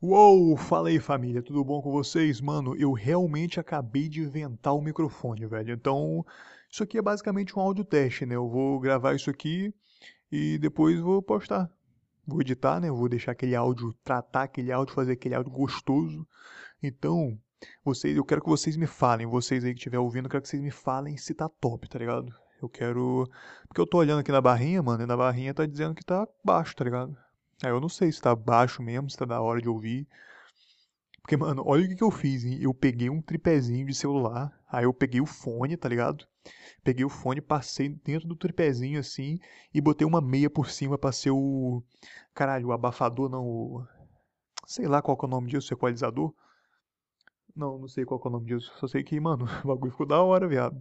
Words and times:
Uou, 0.00 0.56
fala 0.56 0.90
aí 0.90 1.00
família, 1.00 1.42
tudo 1.42 1.64
bom 1.64 1.80
com 1.80 1.90
vocês? 1.90 2.40
Mano, 2.40 2.76
eu 2.76 2.92
realmente 2.92 3.58
acabei 3.58 4.08
de 4.08 4.20
inventar 4.20 4.74
o 4.74 4.82
microfone, 4.82 5.46
velho. 5.46 5.72
Então, 5.72 6.24
isso 6.70 6.82
aqui 6.82 6.98
é 6.98 7.02
basicamente 7.02 7.58
um 7.58 7.62
áudio 7.62 7.84
teste, 7.84 8.26
né? 8.26 8.34
Eu 8.34 8.48
vou 8.48 8.78
gravar 8.80 9.14
isso 9.14 9.30
aqui 9.30 9.72
e 10.30 10.58
depois 10.58 11.00
vou 11.00 11.22
postar. 11.22 11.70
Vou 12.26 12.40
editar, 12.40 12.80
né? 12.80 12.90
Vou 12.90 13.08
deixar 13.08 13.32
aquele 13.32 13.54
áudio, 13.54 13.94
tratar 14.04 14.42
aquele 14.42 14.70
áudio, 14.70 14.94
fazer 14.94 15.12
aquele 15.12 15.34
áudio 15.34 15.52
gostoso. 15.52 16.26
Então, 16.82 17.38
vocês, 17.82 18.14
eu 18.16 18.24
quero 18.24 18.42
que 18.42 18.48
vocês 18.48 18.76
me 18.76 18.86
falem, 18.86 19.26
vocês 19.26 19.64
aí 19.64 19.72
que 19.72 19.78
estiver 19.78 19.98
ouvindo, 19.98 20.26
eu 20.26 20.30
quero 20.30 20.42
que 20.42 20.48
vocês 20.48 20.62
me 20.62 20.70
falem 20.70 21.16
se 21.16 21.32
tá 21.32 21.48
top, 21.48 21.88
tá 21.88 21.98
ligado? 21.98 22.34
Eu 22.60 22.68
quero. 22.68 23.26
Porque 23.68 23.80
eu 23.80 23.86
tô 23.86 23.98
olhando 23.98 24.20
aqui 24.20 24.32
na 24.32 24.40
barrinha, 24.40 24.82
mano, 24.82 25.02
e 25.02 25.06
na 25.06 25.16
barrinha 25.16 25.54
tá 25.54 25.64
dizendo 25.64 25.94
que 25.94 26.04
tá 26.04 26.28
baixo, 26.44 26.76
tá 26.76 26.84
ligado? 26.84 27.16
Aí 27.62 27.70
eu 27.70 27.80
não 27.80 27.88
sei 27.88 28.10
se 28.12 28.20
tá 28.20 28.34
baixo 28.34 28.82
mesmo, 28.82 29.10
se 29.10 29.16
tá 29.16 29.24
da 29.24 29.40
hora 29.40 29.60
de 29.60 29.68
ouvir. 29.68 30.06
Porque, 31.22 31.36
mano, 31.36 31.62
olha 31.66 31.84
o 31.84 31.88
que, 31.88 31.96
que 31.96 32.04
eu 32.04 32.10
fiz, 32.10 32.44
hein? 32.44 32.58
Eu 32.60 32.74
peguei 32.74 33.08
um 33.08 33.22
tripézinho 33.22 33.86
de 33.86 33.94
celular, 33.94 34.52
aí 34.68 34.84
eu 34.84 34.92
peguei 34.92 35.20
o 35.22 35.26
fone, 35.26 35.76
tá 35.76 35.88
ligado? 35.88 36.26
Peguei 36.82 37.04
o 37.04 37.08
fone, 37.08 37.40
passei 37.40 37.88
dentro 37.88 38.28
do 38.28 38.36
tripézinho 38.36 39.00
assim 39.00 39.38
e 39.72 39.80
botei 39.80 40.06
uma 40.06 40.20
meia 40.20 40.50
por 40.50 40.68
cima 40.68 40.98
pra 40.98 41.12
ser 41.12 41.30
o. 41.30 41.82
Caralho, 42.34 42.68
o 42.68 42.72
abafador, 42.72 43.30
não. 43.30 43.46
O... 43.46 43.86
Sei 44.66 44.86
lá 44.86 45.00
qual 45.00 45.16
que 45.16 45.24
é 45.24 45.28
o 45.28 45.30
nome 45.30 45.50
disso, 45.50 45.72
equalizador. 45.72 46.34
Não, 47.56 47.78
não 47.78 47.88
sei 47.88 48.04
qual 48.04 48.20
que 48.20 48.26
é 48.26 48.30
o 48.30 48.32
nome 48.32 48.46
disso. 48.46 48.72
Só 48.78 48.86
sei 48.86 49.02
que, 49.02 49.18
mano, 49.18 49.46
o 49.64 49.68
bagulho 49.68 49.92
ficou 49.92 50.06
da 50.06 50.20
hora, 50.22 50.46
viado. 50.46 50.80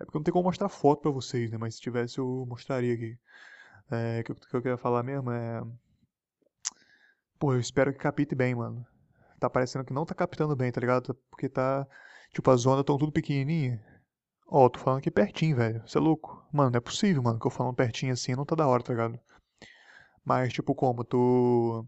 É 0.00 0.04
porque 0.04 0.18
não 0.18 0.24
tem 0.24 0.32
como 0.32 0.44
mostrar 0.44 0.68
foto 0.68 1.02
pra 1.02 1.10
vocês, 1.10 1.50
né? 1.50 1.58
Mas 1.58 1.74
se 1.74 1.80
tivesse 1.80 2.18
eu 2.18 2.46
mostraria 2.48 2.94
aqui. 2.94 3.18
É, 3.90 4.20
o 4.20 4.24
que, 4.24 4.34
que 4.34 4.56
eu 4.56 4.62
queria 4.62 4.78
falar 4.78 5.02
mesmo 5.02 5.30
é. 5.30 5.62
Pô, 7.38 7.52
eu 7.52 7.60
espero 7.60 7.92
que 7.92 7.98
capite 8.00 8.34
bem, 8.34 8.54
mano. 8.54 8.84
Tá 9.38 9.48
parecendo 9.48 9.84
que 9.84 9.92
não 9.92 10.04
tá 10.04 10.14
captando 10.14 10.56
bem, 10.56 10.72
tá 10.72 10.80
ligado? 10.80 11.14
Porque 11.30 11.48
tá. 11.48 11.86
Tipo, 12.32 12.50
as 12.50 12.66
ondas 12.66 12.84
tão 12.84 12.98
tudo 12.98 13.12
pequenininha. 13.12 13.80
Ó, 14.48 14.68
tô 14.68 14.80
falando 14.80 14.98
aqui 14.98 15.10
pertinho, 15.10 15.56
velho. 15.56 15.82
Você 15.86 15.98
é 15.98 16.00
louco? 16.00 16.44
Mano, 16.52 16.70
não 16.70 16.78
é 16.78 16.80
possível, 16.80 17.22
mano, 17.22 17.38
que 17.38 17.46
eu 17.46 17.50
falando 17.50 17.76
pertinho 17.76 18.12
assim 18.12 18.34
não 18.34 18.44
tá 18.44 18.56
da 18.56 18.66
hora, 18.66 18.82
tá 18.82 18.92
ligado? 18.92 19.20
Mas, 20.24 20.52
tipo, 20.52 20.74
como? 20.74 21.04
Tô. 21.04 21.86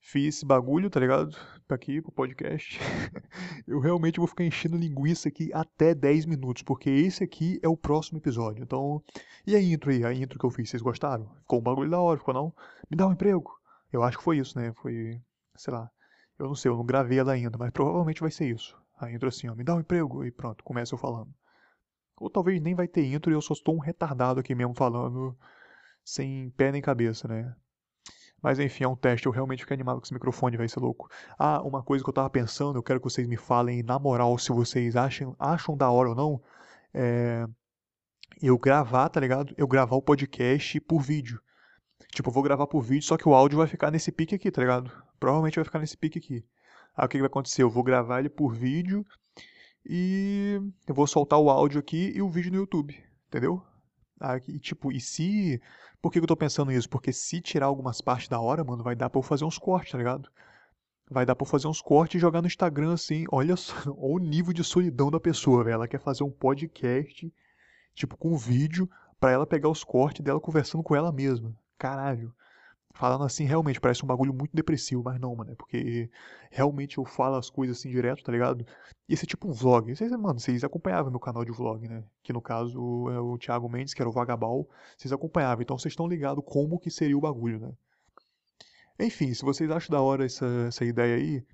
Fiz 0.00 0.36
esse 0.36 0.46
bagulho, 0.46 0.88
tá 0.88 1.00
ligado? 1.00 1.36
Pra 1.66 1.74
aqui, 1.76 2.00
pro 2.00 2.12
podcast. 2.12 2.78
eu 3.66 3.80
realmente 3.80 4.18
vou 4.18 4.28
ficar 4.28 4.44
enchendo 4.44 4.76
linguiça 4.76 5.28
aqui 5.28 5.52
até 5.52 5.94
10 5.94 6.26
minutos, 6.26 6.62
porque 6.62 6.88
esse 6.88 7.24
aqui 7.24 7.58
é 7.62 7.68
o 7.68 7.76
próximo 7.76 8.18
episódio. 8.18 8.62
Então. 8.62 9.02
E 9.46 9.54
a 9.54 9.60
intro 9.60 9.90
aí? 9.90 10.04
A 10.04 10.14
intro 10.14 10.38
que 10.38 10.46
eu 10.46 10.50
fiz, 10.50 10.70
vocês 10.70 10.82
gostaram? 10.82 11.28
Ficou 11.40 11.58
um 11.58 11.62
bagulho 11.62 11.90
da 11.90 12.00
hora, 12.00 12.18
ficou 12.18 12.32
não? 12.32 12.54
Me 12.90 12.96
dá 12.96 13.06
um 13.06 13.12
emprego. 13.12 13.55
Eu 13.92 14.02
acho 14.02 14.18
que 14.18 14.24
foi 14.24 14.38
isso, 14.38 14.58
né? 14.58 14.72
Foi. 14.74 15.20
Sei 15.56 15.72
lá. 15.72 15.90
Eu 16.38 16.48
não 16.48 16.54
sei, 16.54 16.70
eu 16.70 16.76
não 16.76 16.84
gravei 16.84 17.18
ela 17.18 17.32
ainda, 17.32 17.56
mas 17.56 17.70
provavelmente 17.70 18.20
vai 18.20 18.30
ser 18.30 18.54
isso. 18.54 18.76
A 18.98 19.10
intro 19.10 19.28
assim, 19.28 19.48
ó, 19.48 19.54
me 19.54 19.64
dá 19.64 19.74
um 19.74 19.80
emprego 19.80 20.24
e 20.24 20.30
pronto, 20.30 20.62
começa 20.64 20.94
eu 20.94 20.98
falando. 20.98 21.32
Ou 22.18 22.30
talvez 22.30 22.60
nem 22.60 22.74
vai 22.74 22.88
ter 22.88 23.04
intro 23.06 23.30
e 23.30 23.34
eu 23.34 23.40
só 23.40 23.54
estou 23.54 23.74
um 23.74 23.78
retardado 23.78 24.40
aqui 24.40 24.54
mesmo 24.54 24.74
falando 24.74 25.36
sem 26.04 26.50
pé 26.50 26.72
nem 26.72 26.80
cabeça, 26.80 27.26
né? 27.28 27.54
Mas 28.42 28.58
enfim, 28.58 28.84
é 28.84 28.88
um 28.88 28.96
teste, 28.96 29.26
eu 29.26 29.32
realmente 29.32 29.60
fiquei 29.62 29.74
animado 29.74 29.98
com 29.98 30.04
esse 30.04 30.14
microfone, 30.14 30.56
vai 30.56 30.68
ser 30.68 30.80
louco. 30.80 31.08
Ah, 31.38 31.60
uma 31.62 31.82
coisa 31.82 32.04
que 32.04 32.08
eu 32.08 32.14
tava 32.14 32.30
pensando, 32.30 32.78
eu 32.78 32.82
quero 32.82 33.00
que 33.00 33.04
vocês 33.04 33.26
me 33.26 33.36
falem 33.36 33.82
na 33.82 33.98
moral 33.98 34.38
se 34.38 34.52
vocês 34.52 34.94
acham, 34.94 35.34
acham 35.38 35.76
da 35.76 35.90
hora 35.90 36.10
ou 36.10 36.14
não. 36.14 36.42
É. 36.94 37.46
Eu 38.42 38.58
gravar, 38.58 39.08
tá 39.08 39.18
ligado? 39.20 39.54
Eu 39.56 39.66
gravar 39.66 39.96
o 39.96 40.02
podcast 40.02 40.80
por 40.82 41.00
vídeo. 41.00 41.40
Tipo, 42.16 42.30
eu 42.30 42.32
vou 42.32 42.42
gravar 42.42 42.66
por 42.66 42.80
vídeo, 42.80 43.04
só 43.04 43.18
que 43.18 43.28
o 43.28 43.34
áudio 43.34 43.58
vai 43.58 43.66
ficar 43.66 43.90
nesse 43.90 44.10
pique 44.10 44.34
aqui, 44.34 44.50
tá 44.50 44.62
ligado? 44.62 44.90
Provavelmente 45.20 45.56
vai 45.56 45.64
ficar 45.66 45.78
nesse 45.78 45.98
pique 45.98 46.18
aqui. 46.18 46.42
Aí 46.96 47.04
o 47.04 47.08
que, 47.10 47.18
que 47.18 47.20
vai 47.20 47.26
acontecer? 47.26 47.62
Eu 47.62 47.68
vou 47.68 47.82
gravar 47.84 48.20
ele 48.20 48.30
por 48.30 48.54
vídeo 48.54 49.04
e 49.84 50.58
eu 50.88 50.94
vou 50.94 51.06
soltar 51.06 51.38
o 51.38 51.50
áudio 51.50 51.78
aqui 51.78 52.14
e 52.16 52.22
o 52.22 52.30
vídeo 52.30 52.50
no 52.50 52.56
YouTube, 52.56 52.96
entendeu? 53.28 53.62
Aí, 54.18 54.40
tipo, 54.60 54.90
e 54.90 54.98
se. 54.98 55.60
Por 56.00 56.10
que, 56.10 56.18
que 56.18 56.24
eu 56.24 56.28
tô 56.28 56.34
pensando 56.34 56.72
isso? 56.72 56.88
Porque 56.88 57.12
se 57.12 57.38
tirar 57.42 57.66
algumas 57.66 58.00
partes 58.00 58.28
da 58.28 58.40
hora, 58.40 58.64
mano, 58.64 58.82
vai 58.82 58.96
dar 58.96 59.10
pra 59.10 59.18
eu 59.18 59.22
fazer 59.22 59.44
uns 59.44 59.58
cortes, 59.58 59.92
tá 59.92 59.98
ligado? 59.98 60.30
Vai 61.10 61.26
dar 61.26 61.36
pra 61.36 61.46
fazer 61.46 61.68
uns 61.68 61.82
cortes 61.82 62.16
e 62.16 62.18
jogar 62.18 62.40
no 62.40 62.46
Instagram 62.46 62.94
assim. 62.94 63.26
Olha 63.30 63.56
só 63.56 63.74
olha 63.92 63.94
o 63.98 64.18
nível 64.18 64.54
de 64.54 64.64
solidão 64.64 65.10
da 65.10 65.20
pessoa, 65.20 65.62
velho. 65.62 65.74
Ela 65.74 65.88
quer 65.88 66.00
fazer 66.00 66.24
um 66.24 66.30
podcast, 66.30 67.30
tipo, 67.94 68.16
com 68.16 68.34
vídeo, 68.38 68.88
pra 69.20 69.32
ela 69.32 69.46
pegar 69.46 69.68
os 69.68 69.84
cortes 69.84 70.24
dela 70.24 70.40
conversando 70.40 70.82
com 70.82 70.96
ela 70.96 71.12
mesma 71.12 71.54
caralho. 71.78 72.34
Falando 72.94 73.24
assim, 73.24 73.44
realmente 73.44 73.78
parece 73.78 74.02
um 74.02 74.08
bagulho 74.08 74.32
muito 74.32 74.56
depressivo, 74.56 75.02
mas 75.04 75.20
não, 75.20 75.34
mano. 75.36 75.52
É 75.52 75.54
porque 75.54 76.10
realmente 76.50 76.96
eu 76.96 77.04
falo 77.04 77.36
as 77.36 77.50
coisas 77.50 77.78
assim 77.78 77.90
direto, 77.90 78.24
tá 78.24 78.32
ligado? 78.32 78.66
E 79.06 79.12
esse 79.12 79.24
é 79.24 79.26
tipo 79.26 79.48
um 79.48 79.52
vlog. 79.52 79.94
Vocês, 79.94 80.10
mano, 80.12 80.40
vocês 80.40 80.64
acompanhavam 80.64 81.10
meu 81.10 81.20
canal 81.20 81.44
de 81.44 81.52
vlog, 81.52 81.86
né? 81.86 82.02
Que 82.22 82.32
no 82.32 82.40
caso 82.40 83.10
é 83.10 83.20
o 83.20 83.36
Thiago 83.36 83.68
Mendes, 83.68 83.92
que 83.92 84.00
era 84.00 84.08
o 84.08 84.12
Vagabal. 84.12 84.66
Vocês 84.96 85.12
acompanhavam, 85.12 85.62
então 85.62 85.78
vocês 85.78 85.92
estão 85.92 86.08
ligados 86.08 86.42
como 86.46 86.78
que 86.78 86.90
seria 86.90 87.18
o 87.18 87.20
bagulho, 87.20 87.60
né? 87.60 87.72
Enfim, 88.98 89.34
se 89.34 89.42
vocês 89.44 89.70
acham 89.70 89.94
da 89.94 90.00
hora 90.00 90.24
essa, 90.24 90.46
essa 90.68 90.84
ideia 90.84 91.16
aí, 91.16 91.44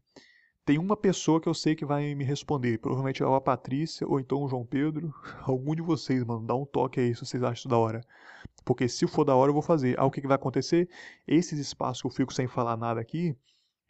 tem 0.64 0.78
uma 0.78 0.96
pessoa 0.96 1.40
que 1.40 1.48
eu 1.48 1.54
sei 1.54 1.74
que 1.74 1.84
vai 1.84 2.14
me 2.14 2.24
responder. 2.24 2.78
Provavelmente 2.78 3.22
é 3.22 3.26
a 3.26 3.40
Patrícia 3.40 4.06
ou 4.06 4.20
então 4.20 4.42
o 4.42 4.48
João 4.48 4.64
Pedro. 4.64 5.12
Algum 5.42 5.74
de 5.74 5.82
vocês, 5.82 6.24
mano. 6.24 6.46
Dá 6.46 6.54
um 6.54 6.64
toque 6.64 7.00
aí 7.00 7.14
se 7.14 7.24
vocês 7.24 7.42
acham 7.42 7.54
isso 7.54 7.68
da 7.68 7.76
hora. 7.76 8.04
Porque 8.64 8.88
se 8.88 9.06
for 9.06 9.24
da 9.24 9.34
hora 9.34 9.50
eu 9.50 9.54
vou 9.54 9.62
fazer. 9.62 9.98
Aí 9.98 10.06
o 10.06 10.10
que, 10.10 10.20
que 10.20 10.26
vai 10.26 10.36
acontecer? 10.36 10.88
Esses 11.26 11.58
espaços 11.58 12.00
que 12.00 12.06
eu 12.06 12.10
fico 12.10 12.32
sem 12.32 12.46
falar 12.46 12.76
nada 12.76 13.00
aqui, 13.00 13.36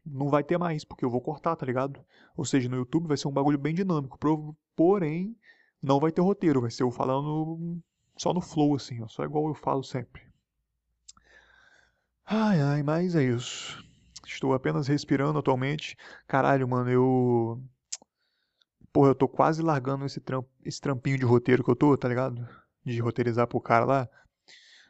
não 0.05 0.29
vai 0.29 0.43
ter 0.43 0.59
mais, 0.59 0.85
porque 0.85 1.05
eu 1.05 1.11
vou 1.11 1.21
cortar, 1.21 1.55
tá 1.57 1.67
ligado? 1.67 2.01
Ou 2.37 2.45
seja, 2.45 2.69
no 2.69 2.77
YouTube 2.77 3.07
vai 3.07 3.17
ser 3.17 3.29
um 3.29 3.33
bagulho 3.33 3.59
bem 3.59 3.75
dinâmico. 3.75 4.19
Porém, 4.75 5.37
não 5.83 6.01
vai 6.01 6.11
ter 6.11 6.23
roteiro. 6.23 6.63
Vai 6.63 6.71
ser 6.71 6.85
eu 6.85 6.91
falando 6.91 7.83
só 8.17 8.33
no 8.33 8.41
flow, 8.41 8.75
assim, 8.75 9.03
ó. 9.03 9.09
Só 9.09 9.25
igual 9.25 9.47
eu 9.49 9.55
falo 9.55 9.83
sempre. 9.83 10.23
Ai, 12.25 12.61
ai, 12.61 12.83
mas 12.83 13.15
é 13.15 13.25
isso. 13.25 13.92
Estou 14.33 14.55
apenas 14.55 14.87
respirando 14.87 15.39
atualmente. 15.39 15.97
Caralho, 16.27 16.67
mano, 16.67 16.91
eu. 16.91 17.63
Porra, 18.93 19.11
eu 19.11 19.15
tô 19.15 19.29
quase 19.29 19.63
largando 19.63 20.05
esse, 20.05 20.21
tramp... 20.21 20.47
esse 20.65 20.81
trampinho 20.81 21.19
de 21.19 21.25
roteiro 21.25 21.63
que 21.63 21.71
eu 21.71 21.77
tô, 21.77 21.97
tá 21.97 22.09
ligado? 22.09 22.47
De 22.85 22.99
roteirizar 23.01 23.47
pro 23.47 23.61
cara 23.61 23.85
lá. 23.85 24.09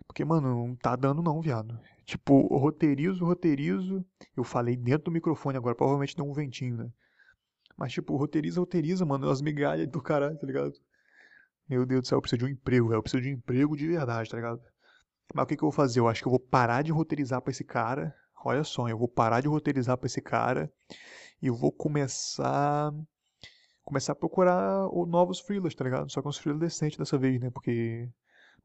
Porque, 0.07 0.25
mano, 0.25 0.49
não 0.49 0.77
tá 0.77 0.97
dando 0.97 1.23
não, 1.23 1.41
viado. 1.41 1.79
Tipo, 2.05 2.47
roteirizo, 2.57 3.25
roteirizo. 3.25 4.05
Eu 4.37 4.45
falei 4.45 4.77
dentro 4.77 5.05
do 5.05 5.13
microfone 5.13 5.57
agora, 5.57 5.75
provavelmente 5.75 6.17
deu 6.17 6.25
um 6.25 6.33
ventinho, 6.33 6.77
né? 6.77 6.91
Mas, 7.77 7.93
tipo, 7.93 8.17
roteiriza, 8.17 8.61
roteiriza, 8.61 9.05
mano. 9.05 9.29
As 9.29 9.41
migalhas 9.41 9.89
do 9.89 10.01
caralho, 10.03 10.39
tá 10.39 10.47
ligado? 10.47 10.73
Meu 11.69 11.87
Deus 11.87 12.03
do 12.03 12.07
céu, 12.09 12.19
eu 12.19 12.23
preciso 12.23 12.41
de 12.41 12.45
um 12.45 12.49
emprego, 12.49 12.89
velho. 12.89 12.99
Eu 12.99 13.03
preciso 13.03 13.23
de 13.23 13.29
um 13.29 13.33
emprego 13.33 13.77
de 13.77 13.87
verdade, 13.87 14.31
tá 14.31 14.37
ligado? 14.37 14.61
Mas 15.35 15.45
o 15.45 15.47
que, 15.47 15.57
que 15.57 15.63
eu 15.63 15.71
vou 15.71 15.73
fazer? 15.73 16.01
Eu 16.01 16.09
acho 16.09 16.21
que 16.21 16.29
eu 16.29 16.33
vou 16.33 16.41
parar 16.41 16.83
de 16.83 16.93
roteirizar 16.93 17.41
pra 17.41 17.51
esse 17.51 17.65
cara 17.65 18.15
olha 18.49 18.65
só, 18.65 18.89
eu 18.89 18.99
vou 18.99 19.09
parar 19.09 19.41
de 19.41 19.49
roteirizar 19.49 19.97
para 19.97 20.07
esse 20.07 20.21
cara 20.21 20.73
e 21.41 21.47
eu 21.49 21.55
vou 21.55 21.73
começar 21.73 22.93
começar 23.85 24.13
a 24.13 24.17
procurar 24.17 24.89
novos 25.09 25.41
freelas, 25.41 25.75
tá 25.75 25.85
ligado? 25.85 26.11
Só 26.11 26.23
que 26.23 26.29
uns 26.29 26.39
freelas 26.39 26.61
decentes 26.61 26.99
dessa 26.99 27.19
vez, 27.19 27.41
né? 27.41 27.51
Porque 27.51 28.09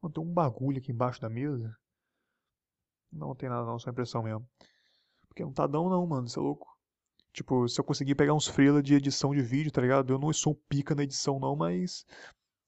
mano, 0.00 0.12
tem 0.14 0.22
um 0.24 0.32
bagulho 0.32 0.78
aqui 0.78 0.92
embaixo 0.92 1.20
da 1.20 1.28
mesa. 1.28 1.76
Não 3.12 3.34
tem 3.34 3.48
nada 3.48 3.66
não, 3.66 3.78
só 3.78 3.90
impressão 3.90 4.22
mesmo. 4.22 4.46
Porque 5.28 5.42
não 5.42 5.52
tá 5.52 5.66
dão 5.66 5.88
não, 5.88 6.06
mano, 6.06 6.26
isso 6.26 6.38
é 6.38 6.42
louco. 6.42 6.76
Tipo, 7.32 7.68
se 7.68 7.80
eu 7.80 7.84
conseguir 7.84 8.14
pegar 8.14 8.34
uns 8.34 8.46
freelas 8.48 8.82
de 8.82 8.94
edição 8.94 9.34
de 9.34 9.42
vídeo, 9.42 9.70
tá 9.72 9.80
ligado? 9.80 10.12
Eu 10.12 10.18
não 10.18 10.32
sou 10.32 10.54
pica 10.68 10.94
na 10.94 11.04
edição 11.04 11.38
não, 11.38 11.56
mas 11.56 12.04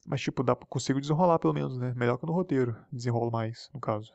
mas 0.07 0.21
tipo, 0.21 0.43
dá, 0.43 0.57
consigo 0.57 1.01
desenrolar 1.01 1.39
pelo 1.39 1.55
menos, 1.55 1.79
né? 1.79 1.93
Melhor 1.97 2.19
que 2.19 2.27
no 2.27 2.33
roteiro, 2.33 2.77
desenrolo 2.93 3.31
mais, 3.31 3.71
no 3.75 3.81
caso. 3.81 4.13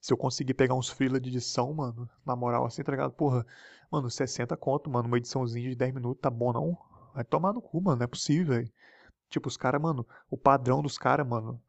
Se 0.00 0.12
eu 0.12 0.16
conseguir 0.16 0.54
pegar 0.54 0.74
uns 0.74 0.88
freela 0.88 1.20
de 1.20 1.30
edição, 1.30 1.72
mano, 1.72 2.08
na 2.24 2.36
moral, 2.36 2.64
assim, 2.66 2.82
tá 2.82 2.92
ligado? 2.92 3.12
Porra, 3.12 3.46
mano, 3.90 4.10
60 4.10 4.56
conto, 4.56 4.90
mano, 4.90 5.08
uma 5.08 5.18
ediçãozinha 5.18 5.70
de 5.70 5.76
10 5.76 5.94
minutos, 5.94 6.20
tá 6.20 6.30
bom 6.30 6.52
não? 6.52 6.78
Vai 7.14 7.24
tomar 7.24 7.52
no 7.52 7.62
cu, 7.62 7.80
mano, 7.80 7.98
não 7.98 8.04
é 8.04 8.06
possível, 8.06 8.54
velho. 8.54 8.72
Tipo, 9.28 9.48
os 9.48 9.56
caras, 9.56 9.80
mano, 9.80 10.06
o 10.30 10.36
padrão 10.36 10.82
dos 10.82 10.98
caras, 10.98 11.26
mano, 11.26 11.60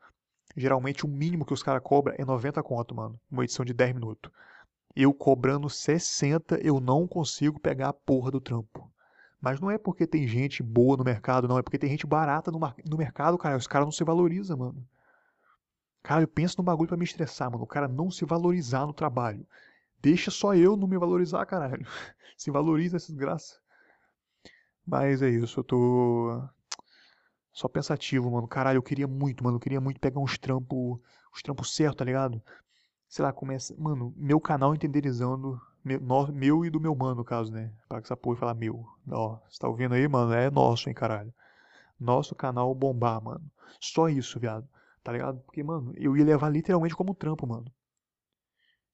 geralmente 0.56 1.06
o 1.06 1.10
mínimo 1.10 1.46
que 1.46 1.54
os 1.54 1.64
caras 1.64 1.82
cobram 1.84 2.16
é 2.18 2.26
90 2.26 2.62
conto, 2.64 2.96
mano, 2.96 3.20
uma 3.32 3.44
edição 3.44 3.66
de 3.66 3.74
10 3.74 3.94
minutos. 3.94 4.32
Eu 4.96 5.14
cobrando 5.14 5.70
60, 5.70 6.60
eu 6.62 6.80
não 6.80 7.08
consigo 7.08 7.60
pegar 7.60 7.90
a 7.90 7.94
porra 7.94 8.32
do 8.32 8.42
trampo. 8.42 8.92
Mas 9.42 9.60
não 9.60 9.70
é 9.70 9.78
porque 9.78 10.08
tem 10.08 10.26
gente 10.28 10.64
boa 10.64 10.96
no 10.96 11.04
mercado, 11.04 11.48
não. 11.50 11.58
É 11.58 11.62
porque 11.62 11.78
tem 11.78 11.90
gente 11.90 12.08
barata 12.08 12.50
no, 12.50 12.60
no 12.60 12.98
mercado, 12.98 13.38
cara. 13.38 13.58
Os 13.58 13.68
caras 13.68 13.86
não 13.86 13.92
se 13.92 14.04
valorizam, 14.04 14.58
mano. 14.58 14.88
Cara, 16.04 16.22
eu 16.24 16.28
penso 16.28 16.58
no 16.60 16.64
bagulho 16.64 16.88
para 16.90 16.98
me 16.98 17.04
estressar, 17.06 17.50
mano. 17.52 17.64
O 17.64 17.68
cara 17.68 17.88
não 17.88 18.12
se 18.12 18.26
valorizar 18.26 18.86
no 18.86 18.94
trabalho. 18.94 19.48
Deixa 20.02 20.32
só 20.32 20.56
eu 20.56 20.78
não 20.78 20.88
me 20.88 20.98
valorizar, 20.98 21.46
caralho. 21.48 21.86
Se 22.38 22.52
valoriza 22.52 22.98
essa 22.98 23.12
desgraça. 23.14 23.60
Mas 24.86 25.22
é 25.22 25.30
isso, 25.30 25.60
eu 25.60 25.64
tô 25.64 26.42
só 27.52 27.68
pensativo, 27.68 28.30
mano. 28.32 28.48
Caralho, 28.48 28.78
eu 28.78 28.84
queria 28.84 29.08
muito, 29.08 29.44
mano. 29.44 29.58
Eu 29.58 29.60
queria 29.60 29.82
muito 29.82 30.00
pegar 30.00 30.20
uns 30.20 30.38
trampos, 30.38 31.00
uns 31.34 31.42
trampos 31.44 31.76
certos, 31.76 31.98
tá 31.98 32.06
ligado? 32.06 32.42
Sei 33.10 33.24
lá, 33.24 33.34
começa, 33.34 33.76
mano, 33.78 34.14
meu 34.18 34.42
canal 34.42 34.76
entenderizando 34.76 35.62
Meu, 35.84 36.02
meu 36.34 36.66
e 36.66 36.70
do 36.72 36.80
meu 36.80 36.96
mano, 36.96 37.16
no 37.18 37.26
caso, 37.26 37.52
né? 37.52 37.74
Para 37.90 38.02
que 38.02 38.08
essa 38.08 38.18
porra 38.18 38.38
falar 38.38 38.56
meu. 38.56 38.86
Ó, 39.12 39.40
você 39.50 39.60
tá 39.60 39.68
ouvindo 39.70 39.96
aí, 39.96 40.08
mano? 40.08 40.34
É 40.34 40.52
nosso, 40.52 40.90
hein, 40.90 40.96
caralho. 40.96 41.34
Nosso 42.00 42.36
canal 42.36 42.74
bombar, 42.76 43.22
mano. 43.24 43.44
Só 43.82 44.10
isso, 44.10 44.40
viado. 44.40 44.68
Tá 45.04 45.12
ligado? 45.12 45.40
Porque, 45.42 45.62
mano, 45.64 45.94
eu 45.98 46.16
ia 46.16 46.24
levar 46.24 46.50
literalmente 46.50 46.96
como 46.96 47.14
trampo, 47.14 47.46
mano. 47.46 47.66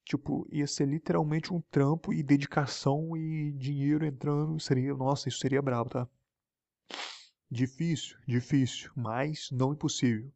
Tipo, 0.03 0.47
ia 0.51 0.65
ser 0.65 0.87
literalmente 0.87 1.53
um 1.53 1.61
trampo 1.61 2.11
e 2.11 2.23
dedicação 2.23 3.15
e 3.15 3.51
dinheiro 3.51 4.05
entrando. 4.05 4.59
Seria, 4.59 4.93
nossa, 4.95 5.29
isso 5.29 5.39
seria 5.39 5.61
brabo, 5.61 5.89
tá? 5.89 6.07
Difícil, 7.51 8.17
difícil, 8.27 8.91
mas 8.95 9.49
não 9.51 9.73
impossível. 9.73 10.31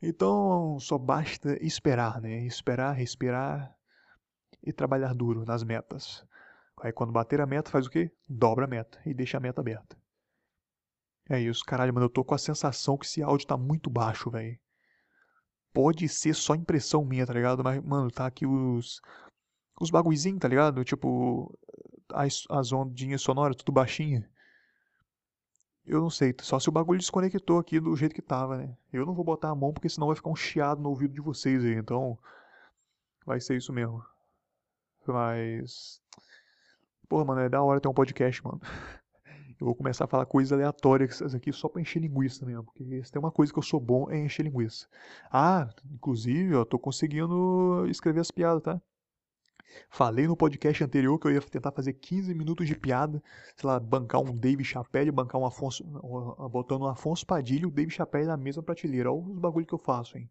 Então, 0.00 0.78
só 0.80 0.98
basta 0.98 1.56
esperar, 1.64 2.20
né? 2.20 2.44
Esperar, 2.46 2.92
respirar 2.92 3.76
e 4.62 4.72
trabalhar 4.72 5.14
duro 5.14 5.44
nas 5.44 5.62
metas. 5.62 6.24
Aí 6.80 6.92
quando 6.92 7.12
bater 7.12 7.40
a 7.40 7.46
meta, 7.46 7.70
faz 7.70 7.86
o 7.86 7.90
quê? 7.90 8.10
Dobra 8.28 8.64
a 8.64 8.68
meta 8.68 9.00
e 9.04 9.14
deixa 9.14 9.36
a 9.36 9.40
meta 9.40 9.60
aberta. 9.60 10.01
É 11.32 11.40
isso, 11.40 11.64
caralho, 11.64 11.94
mano, 11.94 12.04
eu 12.04 12.10
tô 12.10 12.22
com 12.22 12.34
a 12.34 12.38
sensação 12.38 12.98
que 12.98 13.06
esse 13.06 13.22
áudio 13.22 13.46
tá 13.46 13.56
muito 13.56 13.88
baixo, 13.88 14.30
velho. 14.30 14.58
Pode 15.72 16.06
ser 16.06 16.34
só 16.34 16.54
impressão 16.54 17.06
minha, 17.06 17.26
tá 17.26 17.32
ligado? 17.32 17.64
Mas, 17.64 17.82
mano, 17.82 18.10
tá 18.10 18.26
aqui 18.26 18.46
os. 18.46 19.00
Os 19.80 19.90
bagulhozinhos, 19.90 20.40
tá 20.40 20.46
ligado? 20.46 20.84
Tipo. 20.84 21.58
As, 22.12 22.44
as 22.50 22.70
ondinhas 22.70 23.22
sonoras, 23.22 23.56
tudo 23.56 23.72
baixinha. 23.72 24.28
Eu 25.86 26.02
não 26.02 26.10
sei, 26.10 26.34
só 26.42 26.58
se 26.58 26.68
o 26.68 26.72
bagulho 26.72 26.98
desconectou 26.98 27.58
aqui 27.58 27.80
do 27.80 27.96
jeito 27.96 28.14
que 28.14 28.20
tava, 28.20 28.58
né? 28.58 28.76
Eu 28.92 29.06
não 29.06 29.14
vou 29.14 29.24
botar 29.24 29.48
a 29.48 29.54
mão 29.54 29.72
porque 29.72 29.88
senão 29.88 30.08
vai 30.08 30.16
ficar 30.16 30.28
um 30.28 30.36
chiado 30.36 30.82
no 30.82 30.90
ouvido 30.90 31.14
de 31.14 31.22
vocês 31.22 31.64
aí, 31.64 31.76
então. 31.76 32.18
Vai 33.24 33.40
ser 33.40 33.56
isso 33.56 33.72
mesmo. 33.72 34.04
Mas. 35.06 35.98
Porra, 37.08 37.24
mano, 37.24 37.40
é 37.40 37.48
da 37.48 37.62
hora 37.62 37.80
ter 37.80 37.88
um 37.88 37.94
podcast, 37.94 38.44
mano. 38.44 38.60
Eu 39.62 39.66
vou 39.66 39.76
começar 39.76 40.06
a 40.06 40.08
falar 40.08 40.26
coisas 40.26 40.52
aleatórias 40.52 41.22
aqui 41.32 41.52
só 41.52 41.68
pra 41.68 41.80
encher 41.80 42.00
linguiça 42.00 42.44
mesmo. 42.44 42.64
Porque 42.64 43.04
se 43.04 43.12
tem 43.12 43.20
uma 43.20 43.30
coisa 43.30 43.52
que 43.52 43.58
eu 43.60 43.62
sou 43.62 43.78
bom 43.78 44.10
é 44.10 44.18
encher 44.18 44.42
linguiça. 44.42 44.88
Ah, 45.30 45.68
inclusive, 45.88 46.52
eu 46.52 46.66
tô 46.66 46.80
conseguindo 46.80 47.86
escrever 47.88 48.18
as 48.18 48.32
piadas, 48.32 48.60
tá? 48.60 48.82
Falei 49.88 50.26
no 50.26 50.36
podcast 50.36 50.82
anterior 50.82 51.16
que 51.16 51.28
eu 51.28 51.30
ia 51.30 51.40
tentar 51.40 51.70
fazer 51.70 51.92
15 51.92 52.34
minutos 52.34 52.66
de 52.66 52.74
piada, 52.74 53.22
sei 53.56 53.68
lá, 53.68 53.78
bancar 53.78 54.20
um 54.20 54.36
Dave 54.36 54.64
Chappelle, 54.64 55.12
bancar 55.12 55.40
um 55.40 55.46
Afonso, 55.46 55.84
botando 56.50 56.82
um 56.82 56.88
Afonso 56.88 57.24
Padilha 57.24 57.62
e 57.62 57.66
o 57.66 57.70
Dave 57.70 57.90
Chappelle 57.92 58.26
na 58.26 58.36
mesma 58.36 58.64
prateleira. 58.64 59.12
Olha 59.12 59.22
os 59.22 59.38
bagulho 59.38 59.64
que 59.64 59.72
eu 59.72 59.78
faço, 59.78 60.18
hein? 60.18 60.28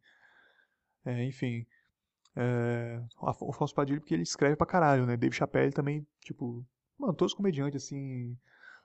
É, 1.05 1.23
enfim. 1.23 1.65
É, 2.35 3.01
o 3.21 3.29
Afonso 3.29 3.73
Padilha 3.73 4.01
porque 4.01 4.13
ele 4.13 4.23
escreve 4.23 4.57
pra 4.57 4.67
caralho, 4.67 5.05
né? 5.05 5.15
Dave 5.15 5.33
Chappelle 5.33 5.71
também, 5.71 6.05
tipo... 6.19 6.65
Mano, 6.99 7.13
todos 7.13 7.31
os 7.31 7.37
comediantes, 7.37 7.85
assim, 7.85 8.37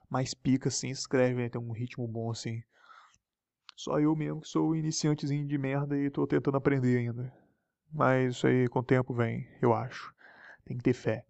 mais 0.09 0.33
pica, 0.33 0.69
assim, 0.69 0.89
escrevem, 0.89 1.43
né? 1.43 1.49
Tem 1.49 1.61
um 1.61 1.71
ritmo 1.71 2.07
bom, 2.07 2.31
assim. 2.31 2.61
Só 3.75 3.99
eu 3.99 4.15
mesmo 4.15 4.41
que 4.41 4.47
sou 4.47 4.75
iniciantezinho 4.75 5.47
de 5.47 5.57
merda 5.57 5.97
e 5.97 6.09
tô 6.09 6.25
tentando 6.25 6.57
aprender 6.57 6.97
ainda. 6.97 7.33
Mas 7.91 8.35
isso 8.35 8.47
aí 8.47 8.67
com 8.67 8.79
o 8.79 8.83
tempo 8.83 9.13
vem, 9.13 9.47
eu 9.61 9.73
acho. 9.73 10.13
Tem 10.65 10.77
que 10.77 10.83
ter 10.83 10.93
fé. 10.93 11.25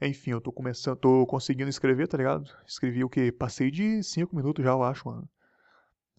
Enfim, 0.00 0.30
eu 0.30 0.40
tô 0.40 0.52
começando, 0.52 0.96
tô 0.98 1.26
conseguindo 1.26 1.70
escrever, 1.70 2.06
tá 2.06 2.18
ligado? 2.18 2.50
Escrevi 2.66 3.02
o 3.02 3.08
que? 3.08 3.32
Passei 3.32 3.70
de 3.70 4.02
5 4.02 4.36
minutos 4.36 4.64
já, 4.64 4.70
eu 4.70 4.82
acho, 4.82 5.08
mano. 5.08 5.28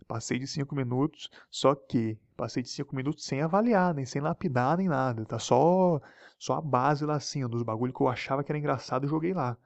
Passei 0.08 0.40
de 0.40 0.48
5 0.48 0.76
minutos, 0.76 1.30
só 1.50 1.76
que 1.76 2.18
passei 2.36 2.64
de 2.64 2.70
5 2.70 2.96
minutos 2.96 3.26
sem 3.26 3.42
avaliar, 3.42 3.94
nem 3.94 4.06
sem 4.06 4.22
lapidar, 4.22 4.78
nem 4.78 4.88
nada. 4.88 5.26
Tá 5.26 5.38
só 5.38 6.02
só 6.40 6.54
a 6.56 6.62
base 6.62 7.06
lá 7.06 7.16
assim, 7.16 7.48
dos 7.48 7.64
bagulho 7.64 7.94
que 7.94 8.02
eu 8.02 8.08
achava 8.08 8.44
que 8.44 8.52
era 8.52 8.60
engraçado 8.60 9.06
e 9.06 9.10
joguei 9.10 9.34
lá. 9.34 9.58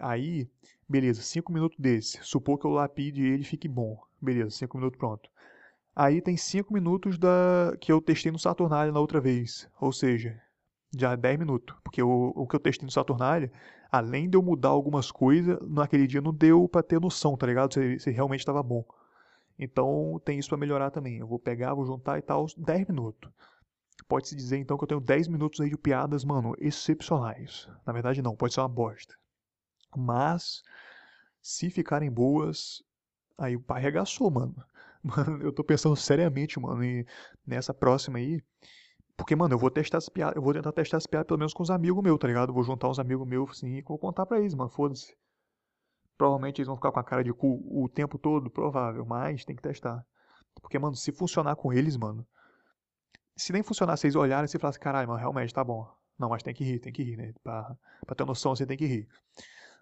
Aí, 0.00 0.48
beleza, 0.88 1.22
5 1.22 1.52
minutos 1.52 1.78
desse. 1.78 2.18
Supor 2.22 2.58
que 2.58 2.66
eu 2.66 2.70
lapide 2.70 3.22
ele 3.22 3.44
fique 3.44 3.68
bom. 3.68 4.00
Beleza, 4.20 4.50
5 4.50 4.76
minutos 4.78 4.98
pronto. 4.98 5.30
Aí 5.94 6.22
tem 6.22 6.36
5 6.36 6.72
minutos 6.72 7.18
da 7.18 7.76
que 7.80 7.90
eu 7.90 8.00
testei 8.00 8.30
no 8.32 8.38
Saturnália 8.38 8.92
na 8.92 9.00
outra 9.00 9.20
vez. 9.20 9.68
Ou 9.80 9.92
seja, 9.92 10.40
já 10.96 11.14
10 11.16 11.38
minutos. 11.38 11.76
Porque 11.82 12.02
o, 12.02 12.32
o 12.34 12.46
que 12.46 12.56
eu 12.56 12.60
testei 12.60 12.86
no 12.86 12.92
Saturnália, 12.92 13.52
além 13.90 14.30
de 14.30 14.36
eu 14.36 14.42
mudar 14.42 14.68
algumas 14.68 15.10
coisas, 15.10 15.58
naquele 15.68 16.06
dia 16.06 16.20
não 16.20 16.32
deu 16.32 16.68
pra 16.68 16.82
ter 16.82 17.00
noção, 17.00 17.36
tá 17.36 17.46
ligado? 17.46 17.74
Se, 17.74 17.98
se 17.98 18.10
realmente 18.10 18.40
estava 18.40 18.62
bom. 18.62 18.84
Então 19.58 20.20
tem 20.24 20.38
isso 20.38 20.48
para 20.48 20.58
melhorar 20.58 20.90
também. 20.90 21.18
Eu 21.18 21.26
vou 21.26 21.38
pegar, 21.38 21.74
vou 21.74 21.84
juntar 21.84 22.18
e 22.18 22.22
tal, 22.22 22.46
10 22.56 22.86
minutos. 22.88 23.30
Pode-se 24.06 24.36
dizer 24.36 24.58
então 24.58 24.78
que 24.78 24.84
eu 24.84 24.88
tenho 24.88 25.00
10 25.00 25.28
minutos 25.28 25.60
aí 25.60 25.68
de 25.68 25.76
piadas, 25.76 26.24
mano, 26.24 26.54
excepcionais. 26.58 27.68
Na 27.84 27.92
verdade 27.92 28.22
não, 28.22 28.36
pode 28.36 28.54
ser 28.54 28.60
uma 28.60 28.68
bosta. 28.68 29.14
Mas, 29.96 30.62
se 31.40 31.70
ficarem 31.70 32.10
boas, 32.10 32.82
aí 33.36 33.56
o 33.56 33.60
pai 33.60 33.80
arregaçou, 33.80 34.30
mano. 34.30 34.54
Mano, 35.00 35.40
eu 35.42 35.52
tô 35.52 35.62
pensando 35.62 35.94
seriamente, 35.94 36.58
mano, 36.58 36.82
e 36.84 37.06
nessa 37.46 37.72
próxima 37.72 38.18
aí, 38.18 38.42
porque, 39.16 39.34
mano, 39.34 39.54
eu 39.54 39.58
vou 39.58 39.70
testar 39.70 39.98
as 39.98 40.08
piadas, 40.08 40.36
eu 40.36 40.42
vou 40.42 40.52
tentar 40.52 40.70
testar 40.72 40.96
as 40.96 41.06
piadas 41.06 41.26
pelo 41.26 41.38
menos 41.38 41.52
com 41.52 41.62
os 41.62 41.70
amigos 41.70 42.02
meus, 42.02 42.18
tá 42.18 42.28
ligado? 42.28 42.52
vou 42.52 42.62
juntar 42.62 42.88
uns 42.88 43.00
amigos 43.00 43.26
meus 43.26 43.50
assim 43.50 43.76
e 43.76 43.82
vou 43.82 43.98
contar 43.98 44.26
pra 44.26 44.38
eles, 44.38 44.54
mano, 44.54 44.70
foda-se. 44.70 45.16
Provavelmente 46.16 46.60
eles 46.60 46.68
vão 46.68 46.76
ficar 46.76 46.92
com 46.92 47.00
a 47.00 47.04
cara 47.04 47.24
de 47.24 47.32
cu 47.32 47.60
o 47.68 47.88
tempo 47.88 48.16
todo, 48.16 48.48
provável, 48.48 49.04
mas 49.04 49.44
tem 49.44 49.56
que 49.56 49.62
testar. 49.62 50.04
Porque, 50.60 50.78
mano, 50.78 50.94
se 50.94 51.10
funcionar 51.10 51.56
com 51.56 51.72
eles, 51.72 51.96
mano. 51.96 52.26
Se 53.36 53.52
nem 53.52 53.62
funcionar, 53.62 53.96
vocês 53.96 54.14
olharem 54.14 54.46
e 54.46 54.48
falarem 54.48 54.70
assim, 54.70 54.80
caralho, 54.80 55.08
mano, 55.08 55.20
realmente 55.20 55.52
tá 55.52 55.64
bom. 55.64 55.88
Não, 56.18 56.28
mas 56.28 56.42
tem 56.42 56.54
que 56.54 56.64
rir, 56.64 56.78
tem 56.78 56.92
que 56.92 57.02
rir, 57.02 57.16
né? 57.16 57.32
Pra, 57.42 57.76
pra 58.06 58.14
ter 58.14 58.24
noção, 58.24 58.54
você 58.54 58.66
tem 58.66 58.76
que 58.76 58.86
rir. 58.86 59.08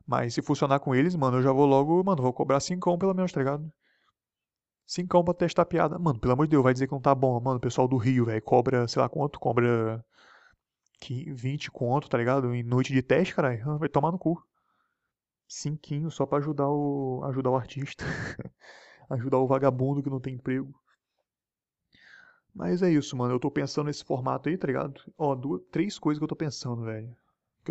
Mas 0.06 0.34
se 0.34 0.42
funcionar 0.42 0.78
com 0.80 0.94
eles, 0.94 1.14
mano, 1.16 1.38
eu 1.38 1.42
já 1.42 1.52
vou 1.52 1.66
logo, 1.66 2.02
mano, 2.04 2.22
vou 2.22 2.32
cobrar 2.32 2.60
5 2.60 2.96
pelo 2.98 3.14
menos, 3.14 3.32
tá 3.32 3.40
ligado? 3.40 3.70
Cincão 4.86 5.24
pra 5.24 5.34
testar 5.34 5.62
a 5.62 5.66
piada. 5.66 5.98
Mano, 5.98 6.18
pelo 6.20 6.32
amor 6.32 6.46
de 6.46 6.52
Deus, 6.52 6.62
vai 6.62 6.72
dizer 6.72 6.86
que 6.86 6.92
não 6.92 7.00
tá 7.00 7.14
bom. 7.14 7.40
Mano, 7.40 7.58
o 7.58 7.60
pessoal 7.60 7.88
do 7.88 7.96
Rio, 7.96 8.24
velho, 8.26 8.40
cobra, 8.42 8.86
sei 8.86 9.02
lá 9.02 9.08
quanto, 9.08 9.38
cobra 9.40 10.04
20 11.34 11.70
conto, 11.70 12.08
tá 12.08 12.16
ligado? 12.16 12.54
Em 12.54 12.62
noite 12.62 12.92
de 12.92 13.02
teste, 13.02 13.34
caralho. 13.34 13.62
Vai 13.78 13.88
tomar 13.88 14.12
no 14.12 14.18
cu. 14.18 14.42
Cinquinho 15.48 16.10
só 16.10 16.24
pra 16.26 16.38
ajudar 16.38 16.68
o, 16.68 17.22
ajudar 17.24 17.50
o 17.50 17.56
artista. 17.56 18.04
ajudar 19.10 19.38
o 19.38 19.46
vagabundo 19.46 20.02
que 20.02 20.10
não 20.10 20.20
tem 20.20 20.34
emprego. 20.34 20.72
Mas 22.54 22.82
é 22.82 22.90
isso, 22.90 23.16
mano. 23.16 23.34
Eu 23.34 23.40
tô 23.40 23.50
pensando 23.50 23.86
nesse 23.86 24.04
formato 24.04 24.48
aí, 24.48 24.56
tá 24.56 24.66
ligado? 24.66 25.00
Ó, 25.18 25.34
duas, 25.34 25.62
três 25.70 25.98
coisas 25.98 26.18
que 26.18 26.24
eu 26.24 26.28
tô 26.28 26.36
pensando, 26.36 26.84
velho. 26.84 27.14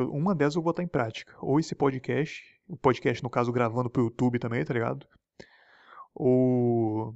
Uma 0.02 0.36
delas 0.36 0.56
eu 0.56 0.62
vou 0.62 0.72
botar 0.72 0.84
em 0.84 0.88
prática. 0.88 1.36
Ou 1.42 1.60
esse 1.60 1.76
podcast, 1.76 2.44
o 2.68 2.78
podcast, 2.78 3.24
no 3.24 3.30
caso, 3.30 3.52
gravando 3.52 3.90
pro 3.90 4.04
YouTube 4.04 4.40
também, 4.40 4.64
tá 4.66 4.74
ligado? 4.74 5.08
O. 6.14 7.14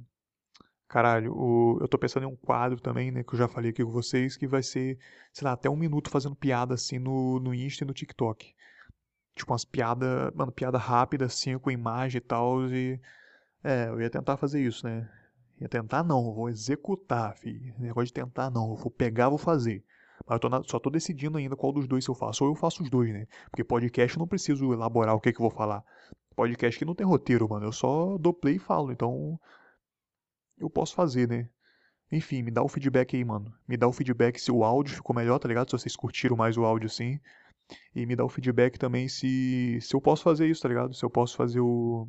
Caralho, 0.88 1.32
o... 1.34 1.78
eu 1.80 1.88
tô 1.88 1.98
pensando 1.98 2.24
em 2.24 2.26
um 2.26 2.36
quadro 2.36 2.80
também, 2.80 3.10
né? 3.10 3.22
Que 3.22 3.34
eu 3.34 3.38
já 3.38 3.48
falei 3.48 3.70
aqui 3.70 3.84
com 3.84 3.90
vocês, 3.90 4.36
que 4.36 4.46
vai 4.46 4.62
ser, 4.62 4.98
sei 5.32 5.44
lá, 5.44 5.52
até 5.52 5.70
um 5.70 5.76
minuto 5.76 6.10
fazendo 6.10 6.34
piada 6.34 6.74
assim 6.74 6.98
no, 6.98 7.38
no 7.40 7.54
Insta 7.54 7.84
e 7.84 7.86
no 7.86 7.94
TikTok. 7.94 8.54
Tipo, 9.34 9.52
umas 9.52 9.64
piadas, 9.64 10.32
mano, 10.34 10.52
piada 10.52 10.78
rápida 10.78 11.26
assim, 11.26 11.58
com 11.58 11.70
imagem 11.70 12.18
e 12.18 12.20
tal. 12.20 12.66
E. 12.66 13.00
É, 13.62 13.88
eu 13.88 14.00
ia 14.00 14.10
tentar 14.10 14.36
fazer 14.36 14.62
isso, 14.62 14.86
né? 14.86 15.08
Ia 15.60 15.68
tentar 15.68 16.02
não, 16.02 16.32
vou 16.32 16.48
executar, 16.48 17.36
fi. 17.36 17.74
Negócio 17.78 18.06
de 18.06 18.14
tentar 18.14 18.50
não, 18.50 18.70
eu 18.70 18.76
vou 18.76 18.90
pegar, 18.90 19.28
vou 19.28 19.38
fazer. 19.38 19.84
Mas 20.30 20.36
eu 20.36 20.40
tô 20.40 20.48
na... 20.48 20.62
só 20.62 20.78
tô 20.78 20.90
decidindo 20.90 21.38
ainda 21.38 21.56
qual 21.56 21.72
dos 21.72 21.88
dois 21.88 22.06
eu 22.06 22.14
faço. 22.14 22.44
Ou 22.44 22.50
eu 22.52 22.54
faço 22.54 22.84
os 22.84 22.88
dois, 22.88 23.12
né? 23.12 23.26
Porque 23.50 23.64
podcast 23.64 24.16
eu 24.16 24.20
não 24.20 24.28
preciso 24.28 24.72
elaborar 24.72 25.16
o 25.16 25.20
que, 25.20 25.30
é 25.30 25.32
que 25.32 25.40
eu 25.40 25.48
vou 25.48 25.50
falar 25.50 25.84
podcast 26.36 26.78
que 26.78 26.84
não 26.84 26.94
tem 26.94 27.04
roteiro, 27.04 27.48
mano. 27.48 27.66
Eu 27.66 27.72
só 27.72 28.16
dou 28.16 28.32
play 28.32 28.54
e 28.54 28.58
falo. 28.60 28.92
Então, 28.92 29.40
eu 30.56 30.70
posso 30.70 30.94
fazer, 30.94 31.28
né? 31.28 31.48
Enfim, 32.12 32.42
me 32.42 32.50
dá 32.52 32.62
o 32.62 32.68
feedback 32.68 33.16
aí, 33.16 33.24
mano. 33.24 33.52
Me 33.66 33.76
dá 33.76 33.88
o 33.88 33.92
feedback 33.92 34.38
se 34.38 34.52
o 34.52 34.62
áudio 34.62 34.94
ficou 34.94 35.16
melhor, 35.16 35.40
tá 35.40 35.48
ligado? 35.48 35.68
Se 35.68 35.76
vocês 35.76 35.96
curtiram 35.96 36.36
mais 36.36 36.56
o 36.56 36.64
áudio 36.64 36.86
assim. 36.86 37.18
E 37.92 38.06
me 38.06 38.14
dá 38.14 38.24
o 38.24 38.28
feedback 38.28 38.78
também 38.78 39.08
se, 39.08 39.80
se 39.80 39.96
eu 39.96 40.00
posso 40.00 40.22
fazer 40.22 40.46
isso, 40.46 40.62
tá 40.62 40.68
ligado? 40.68 40.94
Se 40.94 41.04
eu 41.04 41.10
posso 41.10 41.36
fazer 41.36 41.58
o. 41.58 42.08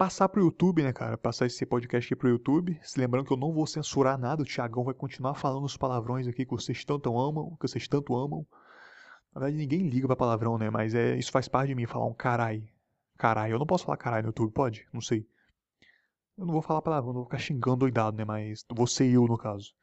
Passar 0.00 0.30
pro 0.30 0.40
YouTube, 0.40 0.82
né, 0.82 0.94
cara? 0.94 1.18
Passar 1.18 1.44
esse 1.44 1.66
podcast 1.66 2.06
aqui 2.06 2.16
pro 2.18 2.30
YouTube. 2.30 2.80
Se 2.82 2.98
lembrando 2.98 3.26
que 3.26 3.34
eu 3.34 3.36
não 3.36 3.52
vou 3.52 3.66
censurar 3.66 4.16
nada, 4.16 4.40
o 4.40 4.46
Thiagão 4.46 4.82
vai 4.82 4.94
continuar 4.94 5.34
falando 5.34 5.66
os 5.66 5.76
palavrões 5.76 6.26
aqui 6.26 6.46
que 6.46 6.50
vocês 6.52 6.82
tanto 6.86 7.20
amam, 7.20 7.54
que 7.60 7.68
vocês 7.68 7.86
tanto 7.86 8.16
amam. 8.16 8.46
Na 9.34 9.42
verdade, 9.42 9.58
ninguém 9.58 9.90
liga 9.90 10.06
pra 10.06 10.16
palavrão, 10.16 10.56
né? 10.56 10.70
Mas 10.70 10.94
é, 10.94 11.18
isso 11.18 11.30
faz 11.30 11.48
parte 11.48 11.68
de 11.68 11.74
mim, 11.74 11.84
falar 11.84 12.06
um 12.06 12.14
carai. 12.14 12.66
Carai, 13.18 13.52
eu 13.52 13.58
não 13.58 13.66
posso 13.66 13.84
falar 13.84 13.98
carai 13.98 14.22
no 14.22 14.28
YouTube, 14.28 14.50
pode? 14.54 14.88
Não 14.90 15.02
sei. 15.02 15.28
Eu 16.38 16.46
não 16.46 16.54
vou 16.54 16.62
falar 16.62 16.80
palavrão, 16.80 17.12
não 17.12 17.20
vou 17.20 17.26
ficar 17.26 17.36
xingando 17.36 17.76
doidado, 17.76 18.16
né? 18.16 18.24
Mas 18.24 18.64
vou 18.74 18.86
ser 18.86 19.06
eu, 19.06 19.26
no 19.26 19.36
caso. 19.36 19.74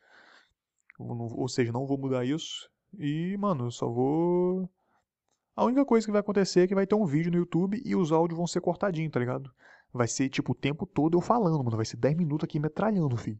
Ou 0.97 1.47
seja, 1.47 1.71
não 1.71 1.85
vou 1.85 1.95
mudar 1.95 2.25
isso. 2.25 2.67
E, 2.97 3.37
mano, 3.37 3.65
eu 3.65 3.71
só 3.71 3.87
vou. 3.87 4.67
A 5.55 5.63
única 5.63 5.85
coisa 5.85 6.07
que 6.07 6.11
vai 6.11 6.21
acontecer 6.21 6.61
é 6.61 6.67
que 6.67 6.73
vai 6.73 6.87
ter 6.87 6.95
um 6.95 7.05
vídeo 7.05 7.31
no 7.31 7.37
YouTube 7.37 7.79
e 7.85 7.95
os 7.95 8.11
áudios 8.11 8.35
vão 8.35 8.47
ser 8.47 8.61
cortadinhos, 8.61 9.11
tá 9.11 9.19
ligado? 9.19 9.51
Vai 9.93 10.07
ser, 10.07 10.29
tipo, 10.29 10.51
o 10.51 10.55
tempo 10.55 10.85
todo 10.85 11.17
eu 11.17 11.21
falando, 11.21 11.63
mano. 11.63 11.77
Vai 11.77 11.85
ser 11.85 11.97
10 11.97 12.15
minutos 12.17 12.45
aqui 12.45 12.59
metralhando, 12.59 13.17
fi. 13.17 13.39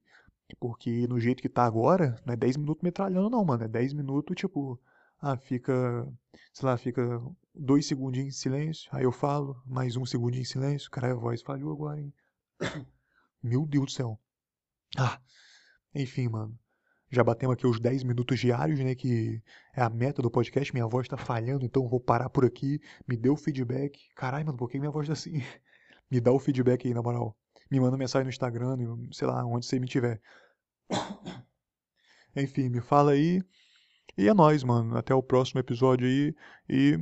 Porque 0.60 1.08
no 1.08 1.20
jeito 1.20 1.42
que 1.42 1.50
tá 1.50 1.66
agora, 1.66 2.16
não 2.26 2.34
é 2.34 2.38
10 2.38 2.58
minutos 2.58 2.82
metralhando, 2.84 3.30
não, 3.30 3.44
mano. 3.46 3.64
É 3.64 3.68
10 3.68 3.94
minutos, 3.94 4.36
tipo, 4.36 4.80
Ah, 5.20 5.38
fica, 5.38 6.08
sei 6.54 6.66
lá, 6.68 6.78
fica 6.78 7.22
dois 7.54 7.86
segundinhos 7.88 8.28
em 8.30 8.32
silêncio, 8.38 8.90
aí 8.94 9.04
eu 9.04 9.12
falo, 9.12 9.62
mais 9.66 9.96
um 9.96 10.06
segundinho 10.06 10.44
em 10.44 10.46
silêncio, 10.46 10.92
cara, 10.92 11.12
a 11.12 11.16
voz 11.16 11.42
falhou 11.42 11.72
agora, 11.72 12.00
hein? 12.00 12.14
Meu 13.42 13.66
Deus 13.66 13.86
do 13.86 13.92
céu. 13.92 14.20
Ah, 14.98 15.20
enfim, 15.94 16.28
mano. 16.30 16.58
Já 17.10 17.24
batemos 17.24 17.54
aqui 17.54 17.66
os 17.66 17.80
10 17.80 18.04
minutos 18.04 18.40
diários, 18.40 18.80
né? 18.80 18.94
Que 18.94 19.42
é 19.74 19.82
a 19.82 19.90
meta 19.90 20.22
do 20.22 20.30
podcast. 20.30 20.74
Minha 20.74 20.88
voz 20.88 21.08
tá 21.08 21.18
falhando, 21.18 21.66
então 21.66 21.88
vou 21.88 22.00
parar 22.00 22.30
por 22.30 22.44
aqui. 22.46 22.82
Me 23.08 23.18
o 23.30 23.38
feedback. 23.38 23.98
Caralho, 24.16 24.46
mano, 24.46 24.58
por 24.58 24.70
que 24.70 24.80
minha 24.80 24.92
voz 24.92 25.08
tá 25.08 25.14
assim? 25.14 25.42
Me 26.10 26.20
dá 26.20 26.32
o 26.32 26.40
feedback 26.40 26.88
aí, 26.88 26.94
na 26.94 27.02
moral. 27.02 27.36
Me 27.70 27.80
manda 27.80 27.98
mensagem 27.98 28.24
no 28.24 28.30
Instagram, 28.30 28.78
sei 29.12 29.28
lá, 29.28 29.46
onde 29.46 29.66
você 29.66 29.80
me 29.80 29.88
tiver. 29.88 30.22
Enfim, 32.36 32.70
me 32.70 32.82
fala 32.82 33.12
aí. 33.12 33.42
E 34.18 34.28
é 34.28 34.34
nóis, 34.34 34.64
mano. 34.64 34.98
Até 34.98 35.14
o 35.14 35.22
próximo 35.22 35.60
episódio 35.60 36.08
aí. 36.08 36.34
E 36.70 37.00